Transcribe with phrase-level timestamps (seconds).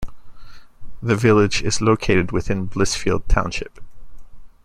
[1.03, 3.79] The village is located within Blissfield Township.